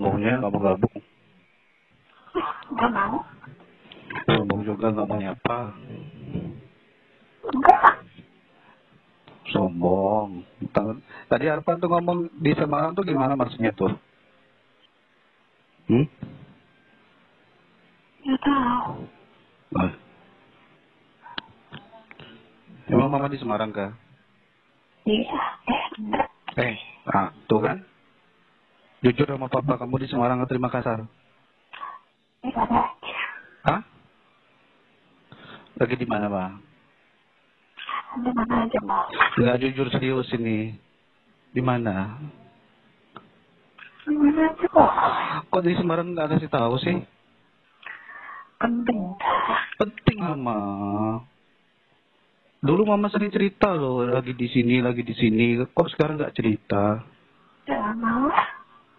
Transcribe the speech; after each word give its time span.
Sombongnya 0.00 0.40
nggak 0.40 0.52
mau 0.56 0.64
gabung. 0.64 0.96
Nggak 2.72 2.88
mau. 2.88 3.16
Sombong 4.32 4.60
juga 4.64 4.86
nggak 4.96 5.08
mau 5.12 5.18
nyapa. 5.20 5.58
Enggak. 7.44 7.92
Sombong. 9.52 10.40
Ta- 10.72 11.04
Tadi 11.28 11.52
Arfan 11.52 11.84
tuh 11.84 11.92
ngomong 11.92 12.32
di 12.32 12.56
Semarang 12.56 12.96
tuh 12.96 13.04
gimana 13.04 13.36
maksudnya 13.36 13.76
tuh? 13.76 13.92
Hmm? 15.92 16.08
Nggak 18.24 18.40
tahu. 18.40 19.04
Nah. 19.76 19.92
Emang 22.88 23.12
mama 23.12 23.28
di 23.28 23.36
Semarang 23.36 23.68
kah? 23.68 23.92
Iya. 25.04 25.40
Eh, 25.68 25.82
enggak. 26.00 26.28
Eh, 26.56 26.74
ah, 27.12 27.36
tuh 27.52 27.60
kan? 27.60 27.84
Jujur 29.00 29.24
sama 29.24 29.48
papa 29.48 29.80
kamu 29.80 30.04
di 30.04 30.06
Semarang 30.12 30.44
atau 30.44 30.52
di 30.52 30.60
Makassar? 30.60 31.00
Hah? 33.64 33.80
Lagi 35.80 35.96
di 35.96 36.04
mana, 36.04 36.28
Bang? 36.28 36.60
Di 38.20 38.30
mana 38.36 38.68
aja 38.68 38.80
mau. 38.84 39.08
Nggak 39.40 39.58
jujur 39.64 39.88
serius 39.88 40.28
ini. 40.36 40.76
Di 41.56 41.64
mana? 41.64 42.20
Di 44.04 44.12
mana 44.12 44.52
aja 44.52 44.66
kok. 44.68 44.92
Kok 45.48 45.62
di 45.64 45.72
Semarang 45.80 46.12
nggak 46.12 46.36
kasih 46.36 46.52
tahu 46.52 46.76
sih? 46.84 47.00
Penting. 48.60 49.16
Penting, 49.80 50.18
Mama. 50.20 50.56
Dulu 52.60 52.84
Mama 52.84 53.08
sering 53.08 53.32
cerita 53.32 53.72
loh, 53.72 54.04
lagi 54.04 54.36
di 54.36 54.44
sini, 54.52 54.84
lagi 54.84 55.00
di 55.00 55.16
sini. 55.16 55.56
Kok 55.56 55.88
sekarang 55.96 56.20
nggak 56.20 56.36
cerita? 56.36 57.00
Jangan 57.64 57.96
mau. 57.96 58.28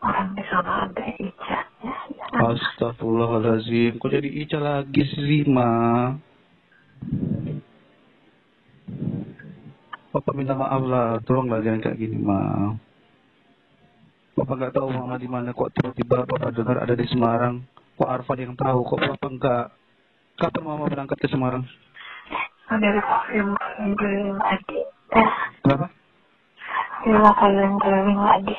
Orang 0.00 0.32
di 0.32 0.44
sana 0.48 0.88
ada. 0.88 1.04
Jangan. 1.20 2.56
Astagfirullahaladzim, 2.56 4.00
kok 4.00 4.10
jadi 4.12 4.28
Ica 4.28 4.58
lagi 4.60 5.02
sih, 5.12 5.44
Ma? 5.44 5.68
Papa 10.10 10.30
minta 10.34 10.58
maaf 10.58 10.82
lah, 10.82 11.20
tolonglah 11.22 11.62
jangan 11.62 11.84
kayak 11.84 12.00
gini, 12.00 12.16
Ma. 12.16 12.72
Papa 14.34 14.52
nggak 14.56 14.72
tahu 14.72 14.88
Mama 14.88 15.20
di 15.20 15.28
mana, 15.28 15.52
kok 15.52 15.68
tiba-tiba 15.76 16.24
Papa 16.24 16.48
dengar 16.48 16.80
ada 16.80 16.94
di 16.96 17.06
Semarang. 17.10 17.60
Kok 18.00 18.08
Arfan 18.08 18.40
yang 18.40 18.54
tahu, 18.56 18.80
kok 18.88 19.00
Papa 19.04 19.26
enggak? 19.28 19.66
Kapan 20.40 20.64
Mama 20.64 20.88
berangkat 20.88 21.20
ke 21.20 21.28
Semarang? 21.28 21.68
Ada 22.72 22.88
yang 23.36 23.52
keliling 23.98 24.38
lagi. 24.40 24.80
Kenapa? 25.60 25.92
Bila 27.04 27.32
keliling-keliling 27.36 28.20
lagi. 28.22 28.56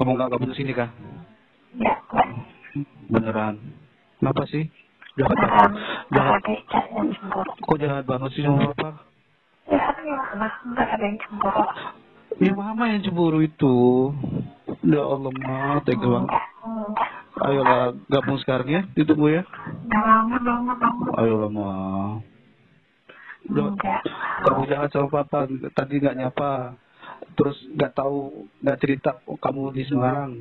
Kamu 0.00 0.16
nggak 0.16 0.32
kabur 0.32 0.56
sini 0.56 0.72
kah? 0.72 0.88
Ya, 1.76 1.92
enggak. 2.08 2.28
Beneran? 3.12 3.60
Kenapa 4.16 4.48
sih? 4.48 4.64
Jahat 5.20 5.36
banget. 5.36 5.72
Jahat. 6.16 6.40
Kok 7.60 7.76
jahat 7.76 8.04
banget 8.08 8.30
sih 8.32 8.40
sama 8.40 8.72
Papa? 8.72 9.04
Ya, 9.68 9.92
gimana? 10.00 10.48
Enggak 10.64 10.88
ada 10.96 11.04
yang 11.04 11.18
cemburu. 11.20 11.64
Ya 12.40 12.52
mama 12.56 12.84
yang 12.88 13.04
cemburu 13.04 13.44
itu. 13.44 13.76
Ya 14.88 15.04
Allah 15.04 15.32
ma, 15.36 15.84
tega 15.84 16.06
banget. 16.08 16.32
Ayolah 17.44 17.92
gabung 18.08 18.40
sekarang 18.40 18.68
ya, 18.72 18.82
ditunggu 18.96 19.36
ya. 19.36 19.42
Ayolah 21.20 21.50
ma. 21.52 21.70
Enggak. 23.52 24.00
kamu 24.48 24.64
jahat 24.64 24.88
sama 24.96 25.12
papa, 25.12 25.44
tadi 25.76 26.00
nggak 26.00 26.16
nyapa. 26.16 26.80
Terus 27.36 27.56
nggak 27.72 27.92
tahu, 27.96 28.48
nggak 28.60 28.78
cerita 28.80 29.10
oh, 29.24 29.38
kamu 29.40 29.72
di 29.72 29.82
Semarang. 29.88 30.32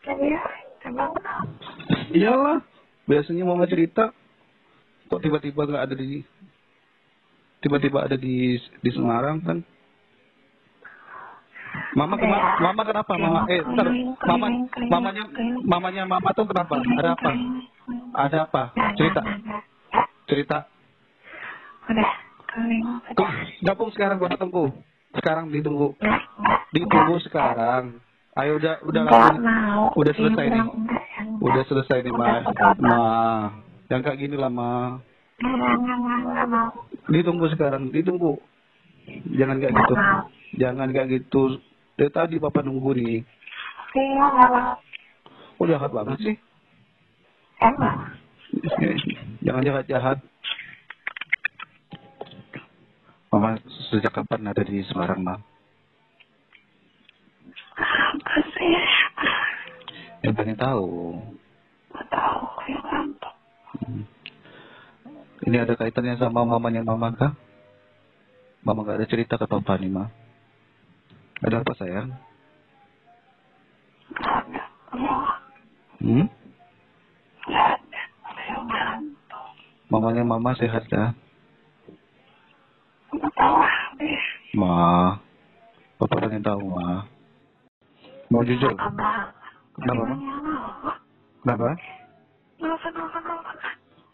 Iya, 0.00 0.40
emang 0.88 1.12
Iyalah, 2.10 2.58
biasanya 3.06 3.44
mama 3.46 3.68
cerita. 3.70 4.10
Kok 5.10 5.20
tiba-tiba 5.22 5.66
nggak 5.66 5.84
ada 5.90 5.94
di 5.94 6.22
tiba-tiba 7.60 8.06
ada 8.06 8.16
di 8.16 8.56
di 8.58 8.90
Semarang 8.90 9.38
kan? 9.42 9.58
Mama 11.94 12.14
kema- 12.18 12.58
mama 12.62 12.82
kenapa? 12.82 13.12
Mama 13.18 13.40
eh 13.50 13.62
bentar. 13.62 13.86
Mama 14.26 14.46
mamanya 14.90 15.24
mamanya 15.62 16.02
mama 16.06 16.30
tuh 16.34 16.46
kenapa? 16.46 16.78
Ada 16.78 17.10
apa? 17.14 17.30
Ada 18.14 18.38
apa? 18.46 18.62
Cerita, 18.98 19.22
cerita. 20.26 20.58
Udah, 23.10 23.32
gabung 23.62 23.90
sekarang 23.94 24.18
gua 24.18 24.34
tunggu. 24.34 24.70
Sekarang 25.14 25.50
ditunggu. 25.50 25.98
Ditunggu 26.70 27.16
sekarang. 27.26 27.98
Ayo 28.38 28.62
udah 28.62 28.78
udah 28.86 29.02
langsung. 29.02 29.42
mau. 29.42 29.90
Udah 29.98 30.12
selesai 30.14 30.46
nih. 30.46 30.62
Udah 31.42 31.62
selesai 31.66 31.98
nih, 32.06 32.14
Ma. 32.14 32.46
Ma. 32.78 33.02
Yang 33.90 34.00
kayak 34.06 34.18
gini 34.22 34.36
lah, 34.38 34.52
Ma. 34.52 35.02
Enggak, 35.42 35.72
enggak, 35.82 35.96
enggak, 35.98 36.18
enggak 36.22 36.46
mau. 36.46 36.68
Ditunggu 37.10 37.46
sekarang, 37.50 37.90
ditunggu. 37.90 38.38
Jangan 39.34 39.58
kayak 39.58 39.74
gitu. 39.74 39.94
Jangan 40.62 40.88
kayak 40.94 41.08
gitu. 41.10 41.42
Dari 41.98 42.10
tadi 42.14 42.36
Papa 42.38 42.62
nunggu 42.62 42.90
nih. 42.94 43.18
Iya. 43.98 44.78
Kok 45.58 45.66
jahat 45.68 45.90
banget 45.90 46.18
sih? 46.22 46.36
Emang. 47.60 48.14
Jangan 49.44 49.62
jahat-jahat. 49.66 50.18
Mama 53.30 53.58
sejak 53.90 54.14
kapan 54.14 54.54
ada 54.54 54.62
di 54.62 54.86
Semarang, 54.86 55.20
Ma? 55.26 55.34
Apa 57.74 58.34
sih? 58.54 58.70
Yang 60.22 60.34
pengen 60.38 60.58
tahu. 60.62 61.18
Tahu, 61.90 62.40
kayak 62.62 62.82
ngantuk. 62.86 63.34
Hmm. 63.82 64.04
Ini 65.50 65.56
ada 65.66 65.74
kaitannya 65.74 66.14
sama 66.22 66.46
mamanya 66.46 66.86
Mama 66.86 67.10
kah? 67.18 67.34
Mama 68.62 68.86
gak 68.86 69.02
ada 69.02 69.10
cerita 69.10 69.34
ke 69.34 69.46
Papa 69.50 69.74
nih, 69.74 69.90
Ma. 69.90 70.06
Ada 71.42 71.66
apa, 71.66 71.72
sayang? 71.74 72.14
Ada. 74.20 74.62
Hmm? 75.98 76.26
ada. 77.50 78.02
Mamanya 79.90 80.22
Mama 80.22 80.54
sehat? 80.54 80.86
Enggak 83.10 83.34
tahu. 83.34 83.79
Ma. 84.56 85.16
Papa 86.00 86.14
pengen 86.16 86.40
tahu, 86.42 86.64
Ma. 86.72 87.04
Mau 88.32 88.42
jujur? 88.42 88.72
Kenapa, 89.76 90.02
Ma? 90.04 90.16
Kenapa? 91.44 91.68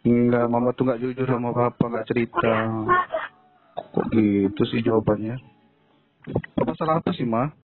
Enggak, 0.06 0.44
Mama 0.46 0.70
tuh 0.74 0.84
gak 0.86 1.02
jujur 1.02 1.26
sama 1.26 1.50
Papa, 1.50 1.84
gak 1.90 2.06
cerita. 2.10 2.52
Kok 3.76 4.06
gitu 4.14 4.62
sih 4.70 4.82
jawabannya? 4.82 5.38
Papa 6.58 6.72
salah 6.74 6.98
apa 6.98 7.10
sih, 7.14 7.26
Ma? 7.26 7.50